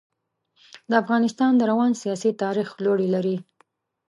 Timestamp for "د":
0.89-0.91, 1.57-1.61